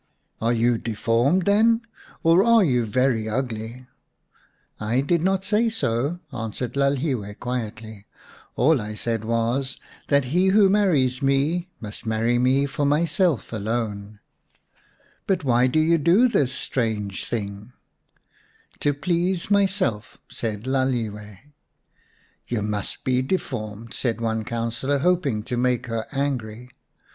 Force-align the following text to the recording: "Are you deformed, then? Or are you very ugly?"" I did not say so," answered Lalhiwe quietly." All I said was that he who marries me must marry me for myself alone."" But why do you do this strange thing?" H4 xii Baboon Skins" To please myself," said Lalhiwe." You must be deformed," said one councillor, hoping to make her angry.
"Are 0.41 0.51
you 0.51 0.79
deformed, 0.79 1.45
then? 1.45 1.81
Or 2.23 2.43
are 2.43 2.63
you 2.63 2.87
very 2.87 3.29
ugly?"" 3.29 3.85
I 4.79 5.01
did 5.01 5.21
not 5.21 5.45
say 5.45 5.69
so," 5.69 6.19
answered 6.33 6.73
Lalhiwe 6.73 7.37
quietly." 7.39 8.07
All 8.55 8.81
I 8.81 8.95
said 8.95 9.23
was 9.23 9.77
that 10.07 10.23
he 10.33 10.47
who 10.47 10.69
marries 10.69 11.21
me 11.21 11.69
must 11.79 12.07
marry 12.07 12.39
me 12.39 12.65
for 12.65 12.83
myself 12.83 13.53
alone."" 13.53 14.19
But 15.27 15.43
why 15.43 15.67
do 15.67 15.77
you 15.79 15.99
do 15.99 16.27
this 16.27 16.51
strange 16.51 17.27
thing?" 17.29 17.45
H4 17.59 17.61
xii 17.61 17.61
Baboon 17.61 17.73
Skins" 17.75 18.77
To 18.79 18.93
please 18.95 19.51
myself," 19.51 20.17
said 20.31 20.63
Lalhiwe." 20.63 21.37
You 22.47 22.63
must 22.63 23.03
be 23.03 23.21
deformed," 23.21 23.93
said 23.93 24.19
one 24.19 24.45
councillor, 24.45 24.97
hoping 24.97 25.43
to 25.43 25.55
make 25.57 25.85
her 25.85 26.07
angry. 26.11 26.71